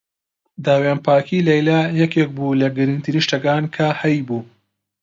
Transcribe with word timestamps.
داوێنپاکیی 0.65 1.45
لەیلا 1.47 1.81
یەکێک 2.01 2.29
بوو 2.35 2.57
لە 2.61 2.67
گرنگترین 2.77 3.25
شتەکان 3.27 3.63
کە 3.75 3.87
هەیبوو. 4.01 4.41